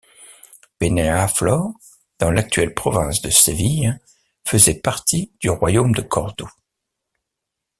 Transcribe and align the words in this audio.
Peñaflor, 0.79 1.73
dans 2.17 2.31
l'actuelle 2.31 2.73
province 2.73 3.21
de 3.21 3.29
Séville, 3.29 3.99
faisait 4.47 4.73
partie 4.81 5.31
du 5.39 5.51
royaume 5.51 5.91
de 5.93 6.01
Cordoue. 6.01 6.49